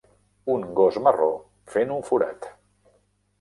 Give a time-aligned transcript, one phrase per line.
[0.53, 1.27] Un gos marró
[1.75, 2.49] fent un forat.